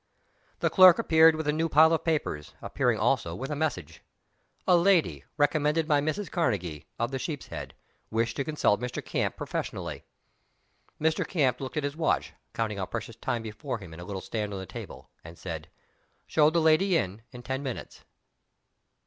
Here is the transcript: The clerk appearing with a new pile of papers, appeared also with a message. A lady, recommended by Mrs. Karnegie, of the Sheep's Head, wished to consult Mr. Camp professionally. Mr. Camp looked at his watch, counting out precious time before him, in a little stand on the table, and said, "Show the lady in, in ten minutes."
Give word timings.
The 0.61 0.71
clerk 0.71 0.97
appearing 0.97 1.37
with 1.37 1.47
a 1.47 1.53
new 1.53 1.69
pile 1.69 1.93
of 1.93 2.03
papers, 2.03 2.55
appeared 2.59 2.97
also 2.97 3.35
with 3.35 3.51
a 3.51 3.55
message. 3.55 4.01
A 4.67 4.75
lady, 4.75 5.25
recommended 5.37 5.87
by 5.87 6.01
Mrs. 6.01 6.31
Karnegie, 6.31 6.87
of 6.97 7.11
the 7.11 7.19
Sheep's 7.19 7.45
Head, 7.49 7.75
wished 8.09 8.35
to 8.37 8.43
consult 8.43 8.81
Mr. 8.81 9.05
Camp 9.05 9.37
professionally. 9.37 10.03
Mr. 10.99 11.27
Camp 11.27 11.61
looked 11.61 11.77
at 11.77 11.83
his 11.83 11.95
watch, 11.95 12.33
counting 12.51 12.79
out 12.79 12.89
precious 12.89 13.15
time 13.15 13.43
before 13.43 13.77
him, 13.77 13.93
in 13.93 13.99
a 13.99 14.03
little 14.03 14.21
stand 14.21 14.51
on 14.51 14.59
the 14.59 14.65
table, 14.65 15.11
and 15.23 15.37
said, 15.37 15.67
"Show 16.25 16.49
the 16.49 16.59
lady 16.59 16.97
in, 16.97 17.21
in 17.29 17.43
ten 17.43 17.61
minutes." 17.61 18.03